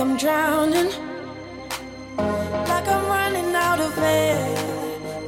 I'm 0.00 0.16
drowning, 0.16 0.90
like 2.16 2.88
I'm 2.88 3.04
running 3.06 3.54
out 3.54 3.80
of 3.80 3.98
air. 3.98 4.56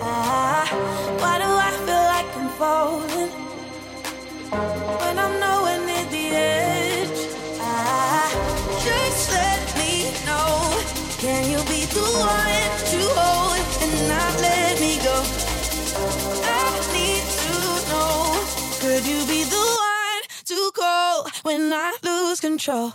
Ah, 0.00 0.64
why 1.20 1.34
do 1.42 1.44
I 1.44 1.70
feel 1.84 2.04
like 2.14 2.30
I'm 2.38 2.48
falling 2.56 3.30
when 5.02 5.18
I'm 5.18 5.34
nowhere 5.38 5.78
near 5.84 6.06
the 6.14 6.26
edge? 6.36 7.20
Ah, 7.60 8.32
just 8.82 9.32
let 9.32 9.62
me 9.76 10.08
know. 10.24 10.48
Can 11.18 11.50
you 11.50 11.60
be 11.68 11.84
the 11.92 12.06
one 12.16 12.72
to 12.92 13.00
hold 13.20 13.60
and 13.84 13.94
not 14.08 14.32
let 14.40 14.80
me 14.80 14.96
go? 15.04 15.16
I 16.48 16.64
need 16.96 17.24
to 17.44 17.54
know. 17.90 18.40
Could 18.80 19.04
you 19.06 19.20
be 19.26 19.44
the 19.44 19.64
one 19.92 20.22
to 20.46 20.72
call 20.74 21.28
when 21.42 21.70
I 21.74 21.92
lose 22.02 22.40
control? 22.40 22.94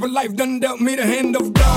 But 0.00 0.10
life 0.10 0.34
done 0.34 0.60
dealt 0.60 0.80
me 0.80 0.96
the 0.96 1.04
hand 1.04 1.36
of 1.36 1.52
God. 1.52 1.73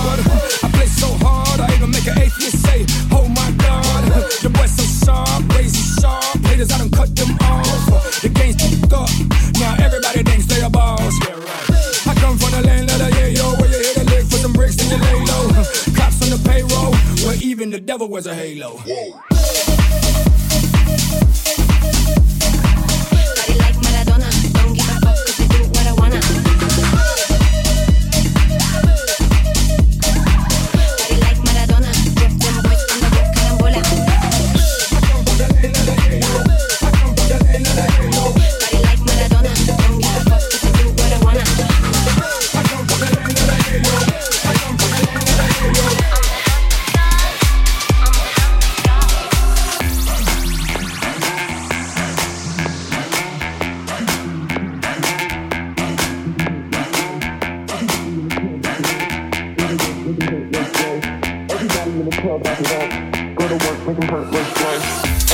Everybody 60.88 62.00
in 62.00 62.08
the 62.08 62.16
club 62.16 62.40
back 62.44 62.60
it 62.64 62.72
up. 62.72 62.88
Go 63.36 63.44
to 63.44 63.60
work, 63.60 63.76
make 63.84 64.00
them 64.00 64.08
hurt, 64.08 64.32
break 64.32 64.48
play. 64.56 64.80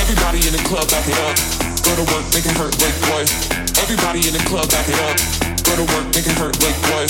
Everybody 0.02 0.42
in 4.26 4.34
the 4.34 4.42
club 4.50 4.50
back 4.74 4.90
it 4.90 4.98
up. 4.98 5.14
Go 5.70 5.78
to 5.78 5.86
work, 5.94 6.10
make 6.18 6.26
them 6.26 6.34
hurt, 6.42 6.58
break 6.58 6.74
play. 6.90 7.06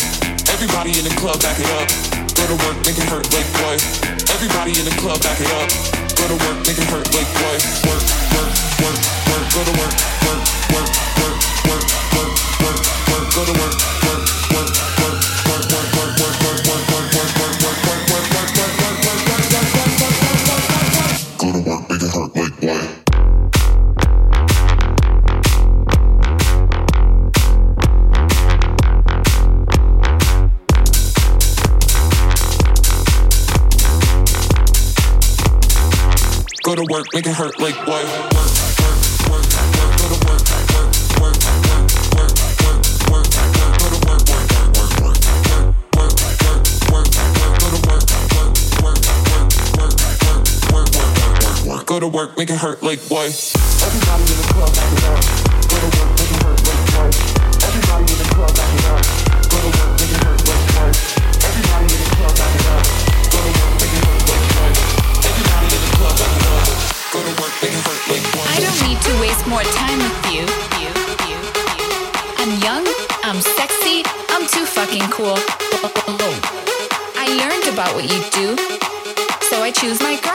Everybody 0.52 0.76
in 1.00 1.00
the 1.08 1.16
club 1.16 1.40
back 1.40 1.56
it 1.56 1.72
up. 1.72 1.88
Go 2.36 2.44
to 2.52 2.60
work, 2.68 2.68
make 2.84 2.86
them 3.00 3.08
hurt, 3.08 3.24
break 3.32 3.48
play. 3.56 3.80
Everybody 4.28 4.76
in 4.76 4.92
the 4.92 4.96
club 5.00 5.24
back 5.24 5.40
it 5.40 5.48
up. 5.56 5.72
Go 6.20 6.28
to 6.28 6.36
work, 6.36 6.60
make 6.68 6.76
it 6.76 6.84
hurt, 6.92 7.08
break 7.16 7.32
play. 7.40 7.64
Work, 7.88 8.04
work, 8.36 8.52
work, 8.84 9.00
work. 9.24 9.48
Go 9.56 9.64
to 9.64 9.72
work, 9.80 9.96
work, 10.28 10.44
work, 10.68 10.92
work, 11.16 11.40
work, 11.64 11.88
work, 12.12 12.36
work. 13.08 13.24
Go 13.32 13.48
to 13.48 13.56
work, 13.56 13.72
work. 14.04 14.23
to 36.86 36.94
work, 36.94 37.06
make 37.14 37.26
it 37.26 37.34
hurt 37.34 37.60
like 37.60 37.76
what? 37.88 38.04
Work, 38.04 38.34
work, 38.34 38.98
work, 39.30 39.46
work, 39.46 39.46
go 40.00 40.08
to 40.10 40.18
work, 40.26 40.44
work, 40.74 40.92
work, 41.22 41.38
work, 41.38 41.38
work, 42.14 42.34
work, 42.34 42.36
work, 43.10 43.24
go 43.80 43.90
to 43.90 44.00
work, 44.08 44.22
work, 44.30 44.50
work, 44.74 44.92
work, 45.02 45.22
work, 45.96 46.12
work, 46.12 46.16
work, 46.92 47.08
go 47.60 47.68
to 47.70 47.80
work, 47.88 48.04
work, 48.44 48.60
work, 48.84 49.02
work, 49.14 49.96
work, 50.74 50.90
work, 50.94 51.66
work, 51.66 51.86
go 51.86 52.00
to 52.00 52.08
work, 52.08 52.38
make 52.38 52.50
it 52.50 52.58
hurt 52.58 52.84
like 52.84 53.00
what? 53.10 53.30
Everybody 53.84 54.24
in 54.24 54.38
the 54.38 54.48
club, 54.54 55.43
waste 69.20 69.46
more 69.48 69.64
time 69.64 70.00
with 70.00 70.32
you. 70.34 70.46
I'm 72.38 72.60
young, 72.62 72.86
I'm 73.24 73.40
sexy, 73.42 74.04
I'm 74.30 74.46
too 74.48 74.66
fucking 74.66 75.08
cool. 75.10 75.38
I 77.16 77.28
learned 77.40 77.68
about 77.74 77.96
what 77.96 78.04
you 78.04 78.22
do, 78.32 78.58
so 79.48 79.62
I 79.62 79.72
choose 79.72 80.02
my 80.02 80.20
girl. 80.22 80.33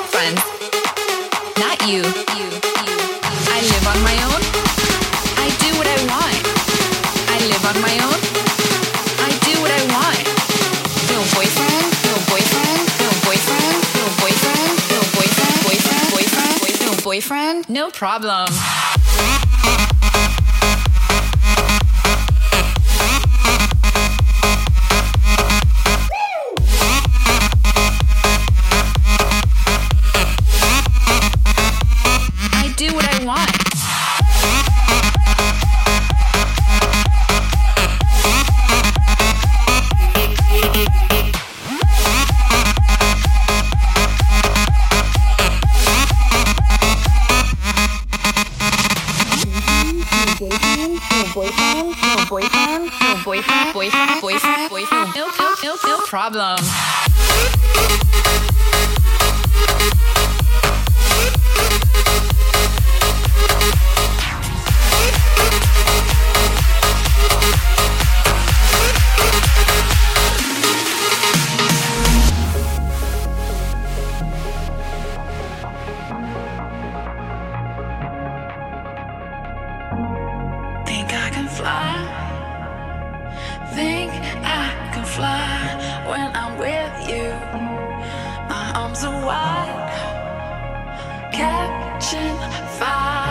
problem. 17.99 18.47
catching 91.33 92.39
fire. 92.79 93.28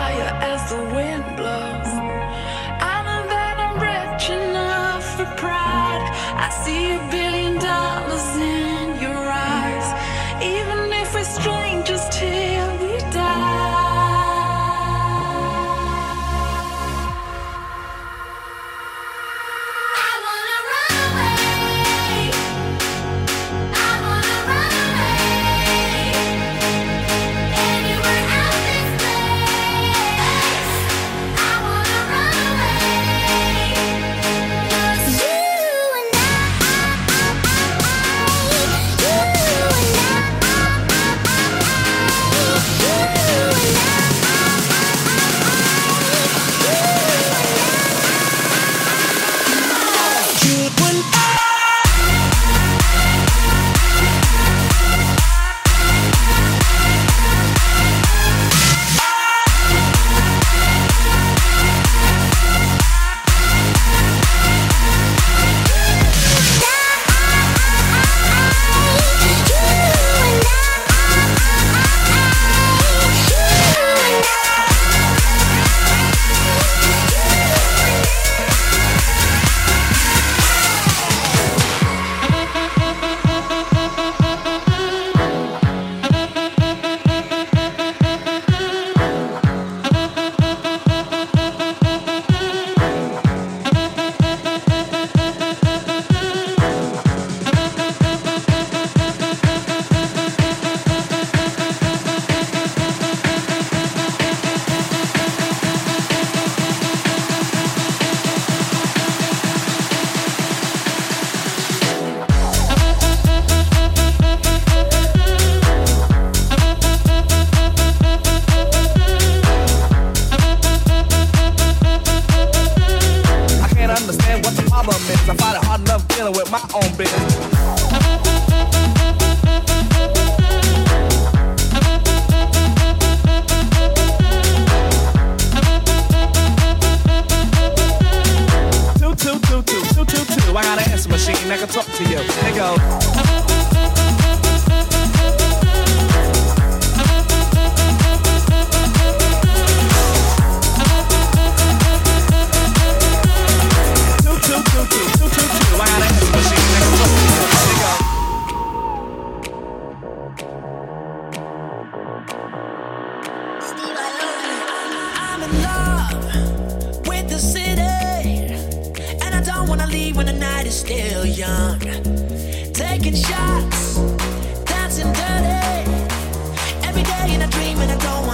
Uh, 177.58 177.64
uh, 177.64 177.78
jigga 177.78 177.98
don't 177.98 178.27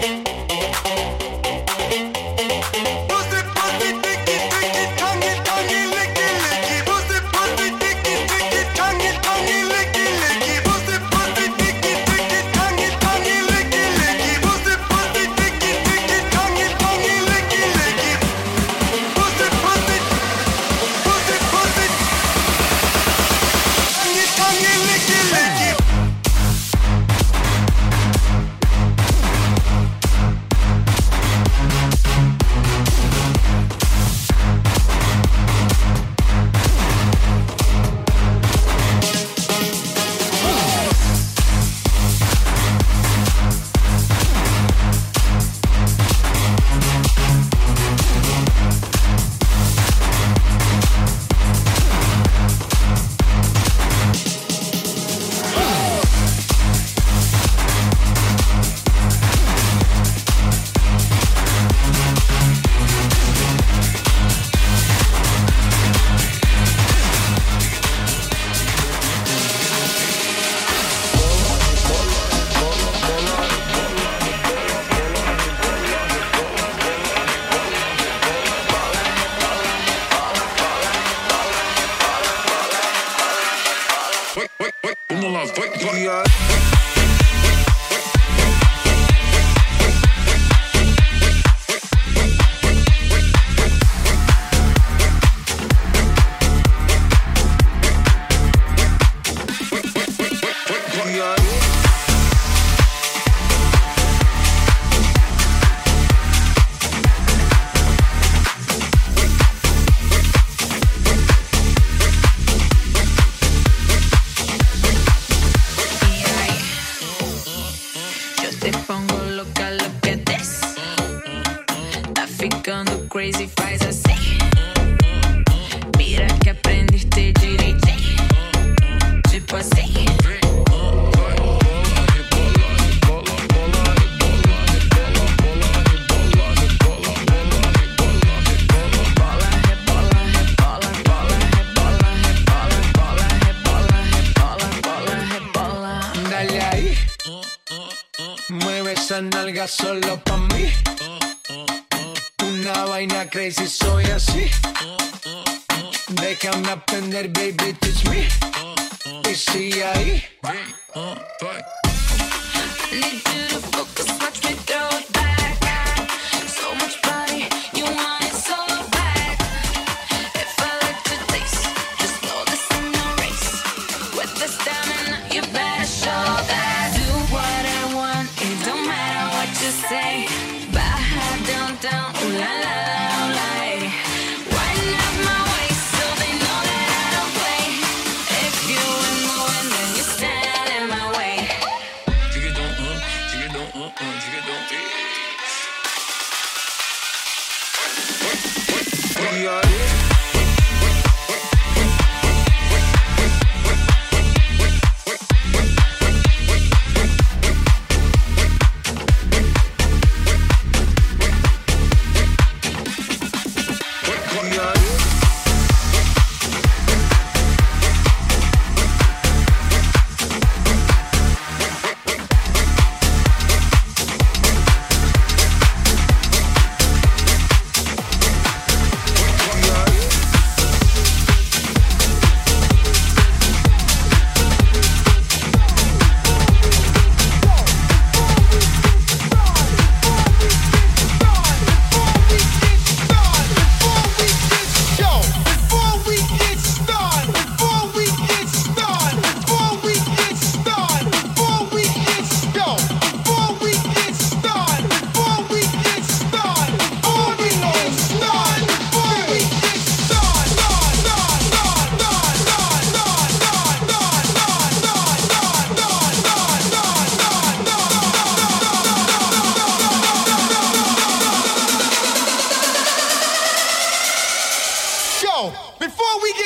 be. 0.00 0.33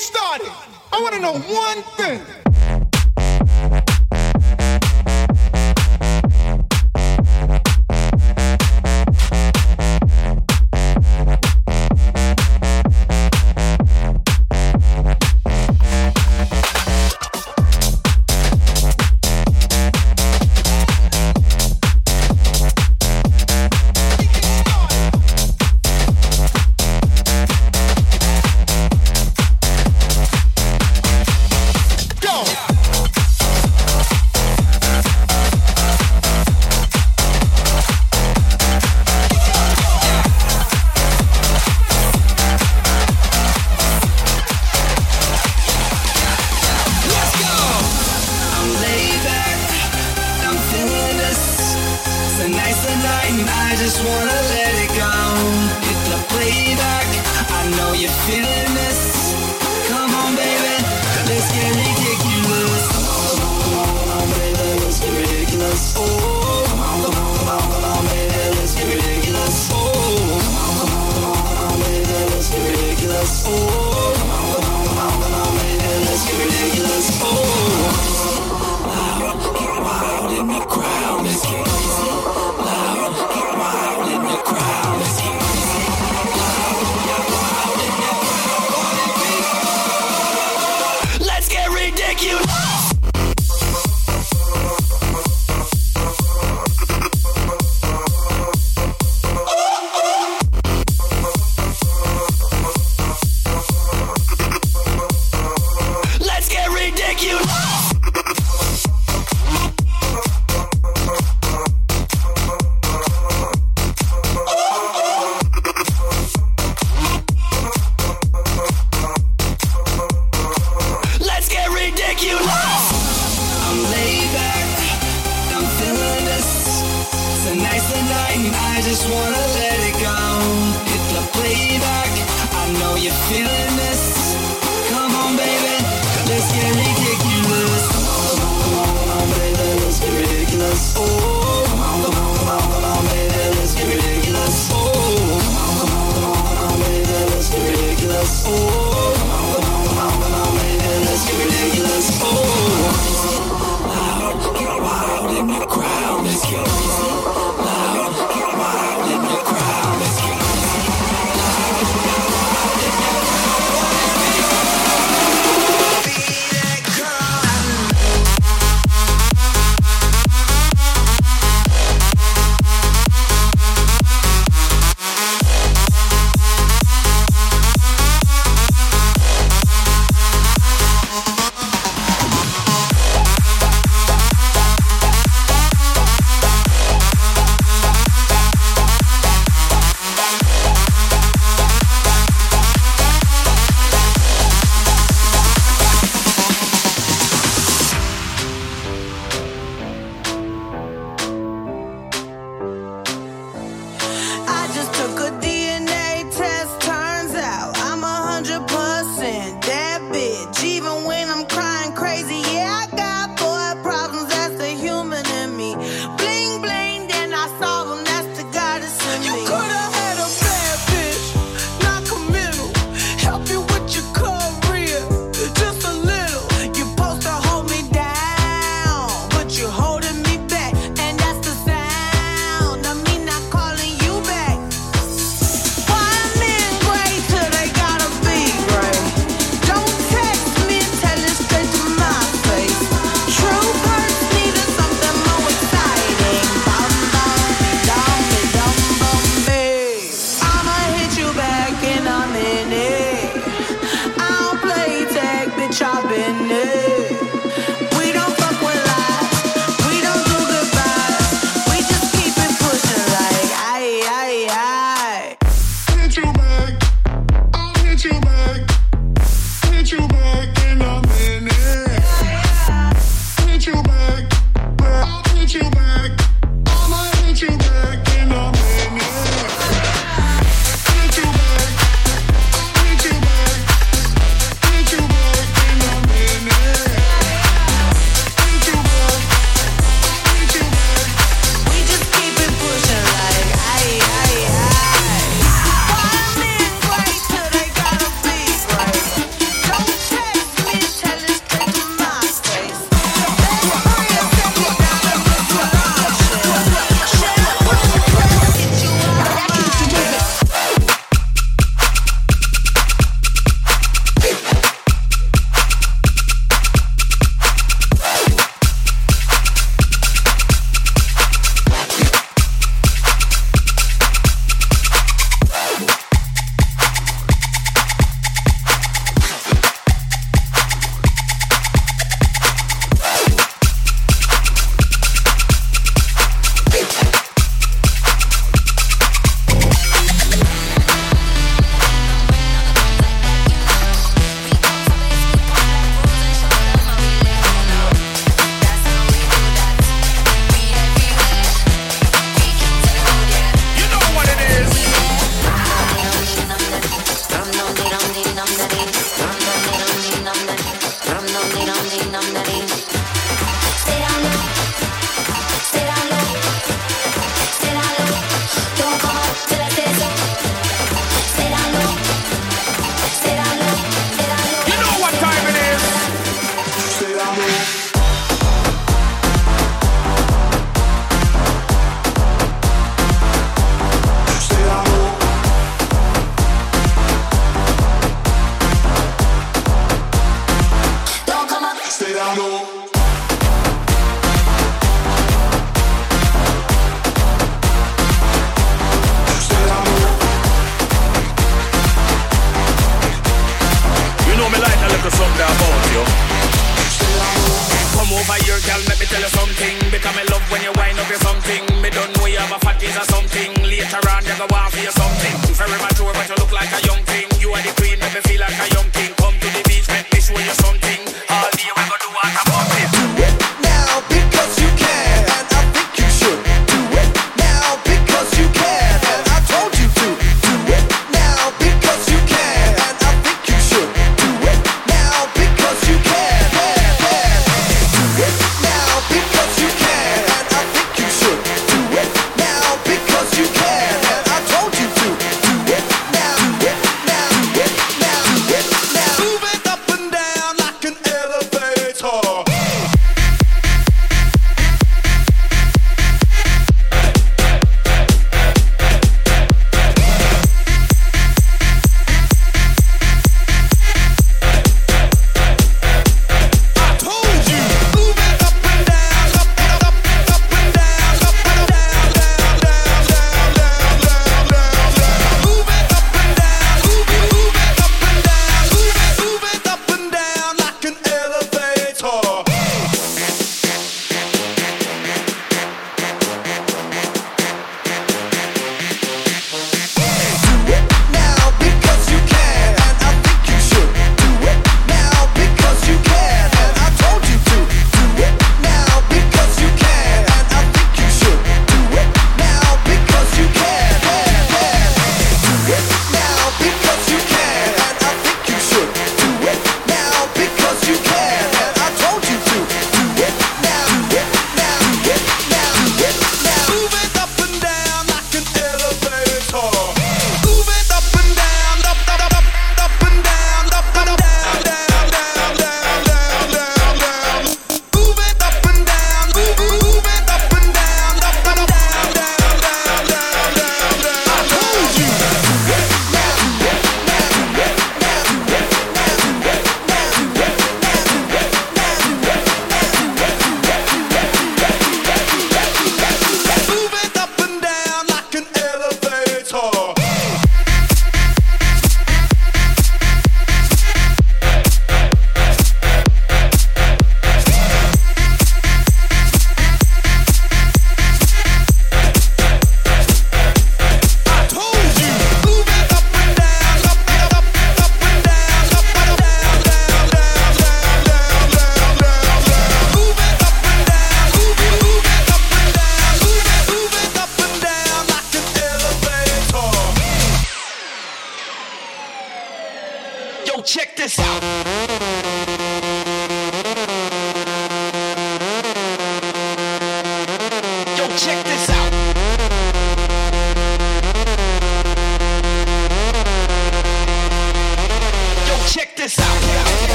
started, 0.00 0.50
I 0.92 1.00
want 1.02 1.14
to 1.14 1.20
know 1.20 1.34
one 1.34 1.82
thing. 1.98 2.49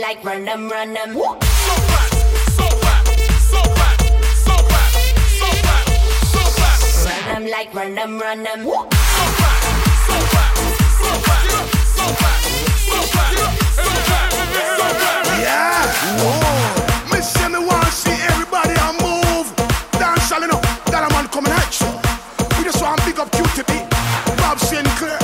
Like 0.00 0.24
run 0.24 0.44
them, 0.46 0.68
run 0.70 0.94
them. 0.94 1.12
So 1.12 1.20
fat, 1.20 2.10
so 2.56 2.64
fat, 2.80 3.02
so 3.50 3.60
fat, 3.76 4.00
so 4.46 4.54
fat, 4.70 4.90
so 5.38 5.48
fat, 5.66 5.84
so 6.24 6.40
fat. 6.58 6.78
Run 7.04 7.22
them 7.34 7.44
like 7.50 7.74
run 7.74 7.94
them, 7.94 8.18
run 8.18 8.42
them. 8.42 8.62
So 8.64 8.70
fat, 8.80 9.60
so 10.06 10.16
fat, 10.32 10.52
so 10.96 11.10
fat, 11.26 11.42
so 11.96 12.04
fat, 12.20 12.38
so 12.86 12.96
fat, 13.12 13.36
so 13.76 13.84
fat, 14.08 14.28
so 14.78 14.86
fat. 15.00 15.22
Yeah. 15.38 15.84
Whoa. 16.22 17.12
Me 17.12 17.20
say 17.20 17.48
me 17.48 17.58
want 17.58 17.92
see 17.92 18.18
everybody 18.30 18.74
a 18.80 18.92
move. 19.04 19.52
Dance 19.92 20.32
all 20.32 20.40
you 20.40 20.48
know. 20.48 20.60
That 20.90 21.04
a 21.06 21.12
man 21.14 21.28
coming 21.28 21.52
at 21.52 21.78
you. 21.78 21.92
We 22.56 22.64
just 22.64 22.80
want 22.82 22.98
to 23.00 23.04
pick 23.04 23.18
up 23.18 23.30
QTP. 23.30 23.88
Bob 24.38 24.58
Sinclar. 24.58 25.19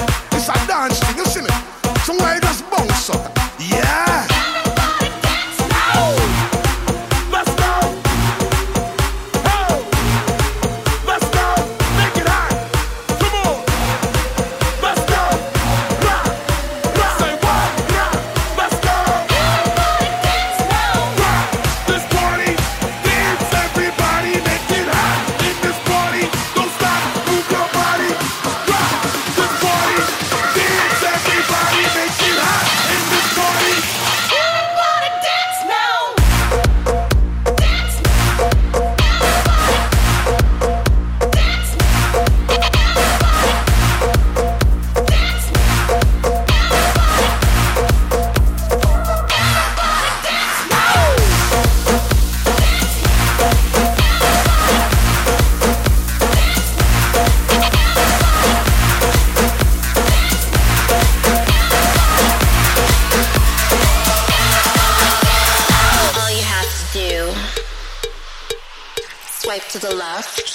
Swipe 69.56 69.70
to 69.70 69.78
the 69.78 69.94
left, 69.94 70.48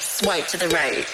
swipe 0.00 0.46
to 0.46 0.56
the 0.56 0.68
right. 0.68 1.06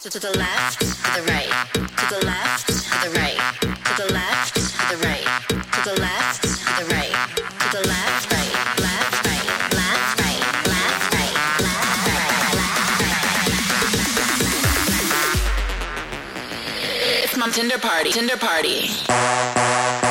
To, 0.00 0.08
to 0.08 0.18
the 0.18 0.30
left, 0.38 0.80
to 0.80 0.86
the 0.86 1.22
right, 1.28 1.50
to 1.76 2.06
the 2.14 2.24
left, 2.24 2.66
to 2.66 2.72
the 3.04 3.10
right, 3.18 3.36
to 3.60 3.92
the 4.00 4.08
left, 4.10 4.54
to 4.54 4.62
the 4.88 4.96
right, 5.04 5.26
to 5.52 5.80
the 5.84 6.00
left, 6.00 6.42
the 6.78 6.84
right, 6.94 7.12
to 7.60 7.68
the 7.76 7.82
left, 7.86 8.32
right, 8.32 8.54
left, 8.80 9.26
right, 9.26 9.44
left, 9.68 10.16
right, 10.24 10.40
left, 10.64 10.96
right, 11.12 11.36
left, 11.60 12.88
right, 13.02 13.24
It's 17.24 17.36
my 17.36 17.50
Tinder 17.50 17.78
party. 17.78 18.12
Tinder 18.12 18.38
party. 18.38 20.03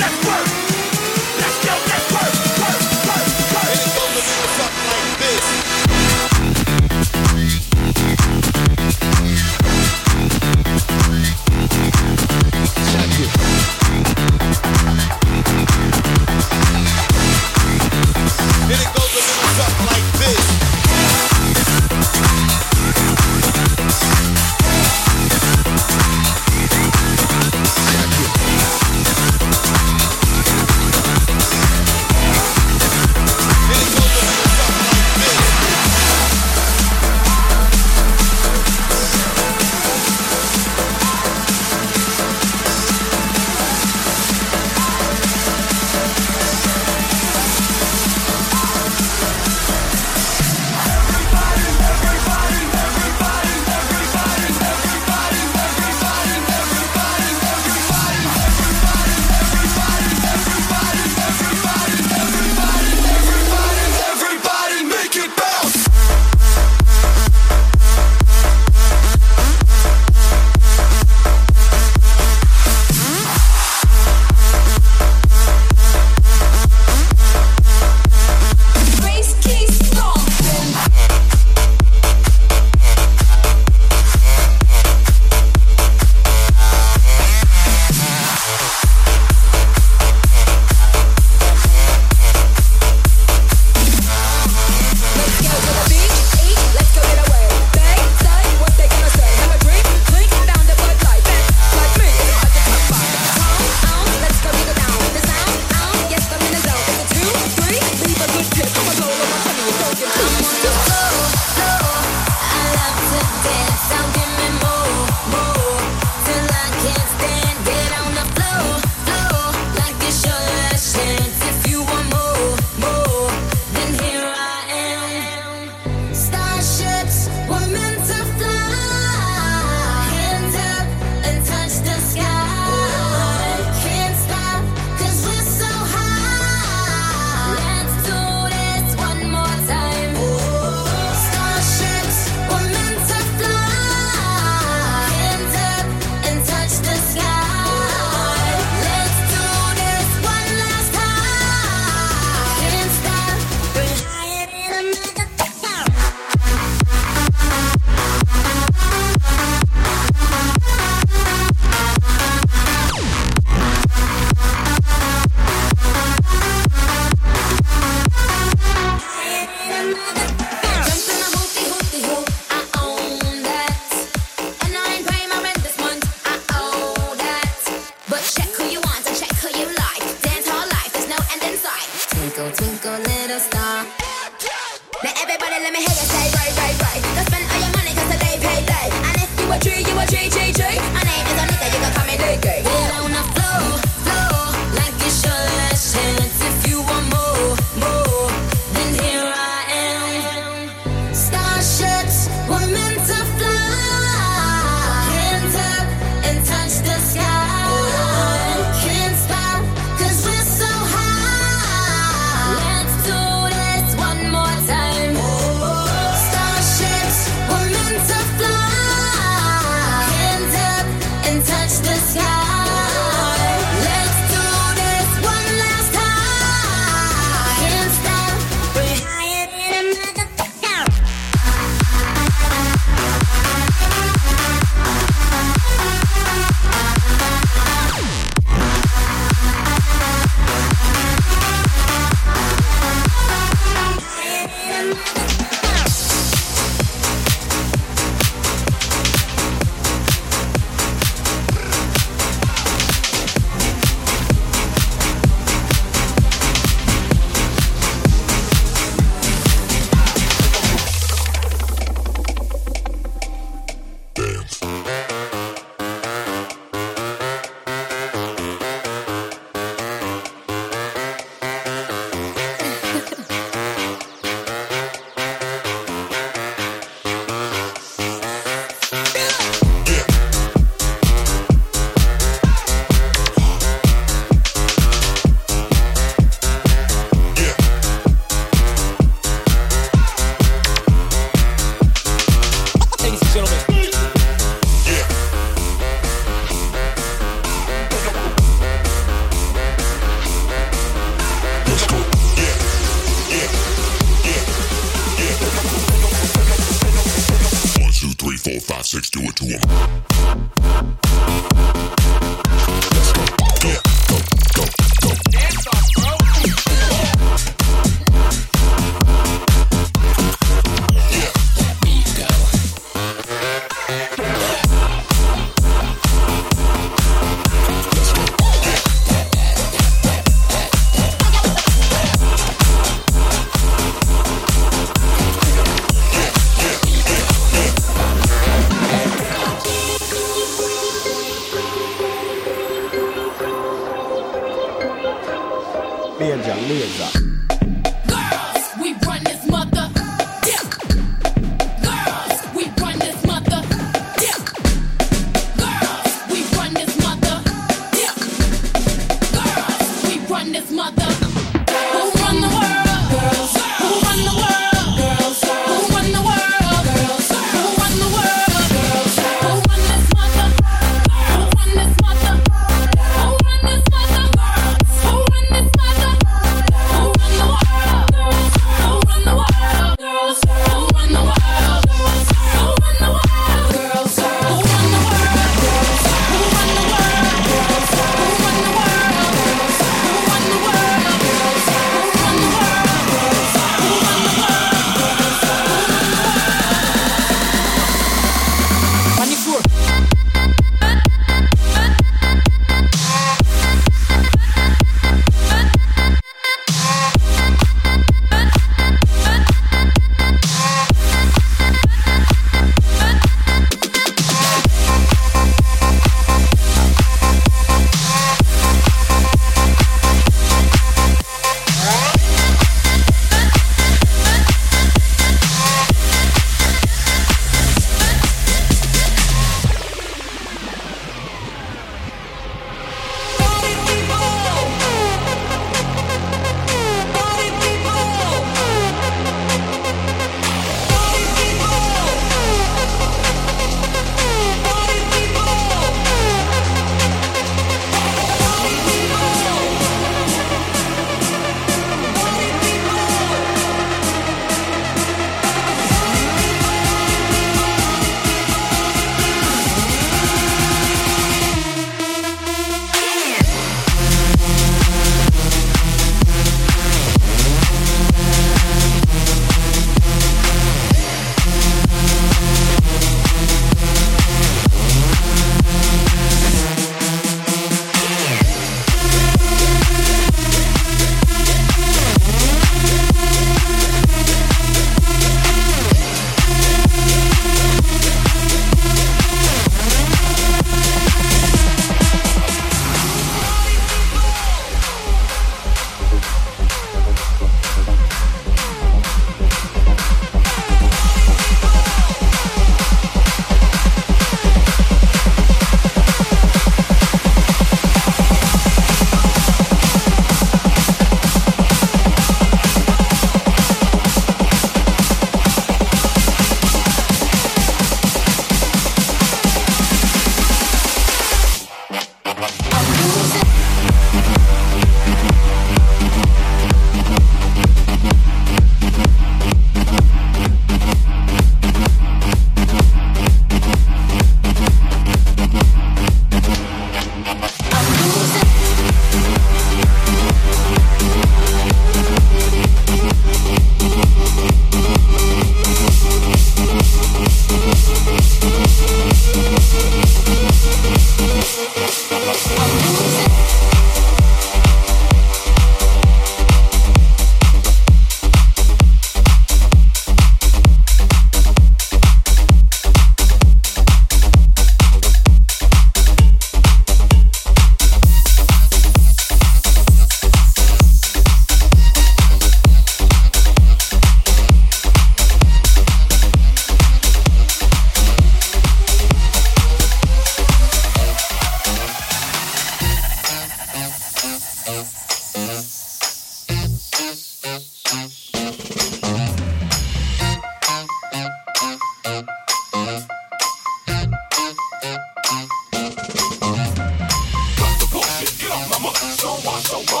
so 599.71 600.00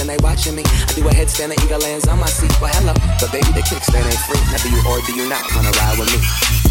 and 0.00 0.08
they 0.08 0.16
watching 0.22 0.54
me. 0.54 0.62
I 0.66 0.92
do 0.94 1.06
a 1.08 1.12
headstand 1.12 1.50
and 1.50 1.62
eagle 1.64 1.80
lands 1.80 2.06
on 2.06 2.18
my 2.18 2.26
seat. 2.26 2.52
Well, 2.60 2.72
hello, 2.74 2.94
but 3.20 3.32
baby, 3.32 3.50
the 3.52 3.62
kickstand 3.62 4.06
ain't 4.06 4.22
free. 4.26 4.40
Now, 4.50 4.58
do 4.62 4.70
you 4.70 4.82
or 4.88 5.00
do 5.06 5.12
you 5.14 5.28
not 5.28 5.42
wanna 5.54 5.70
ride 5.70 5.98
with 5.98 6.10
me? 6.12 6.67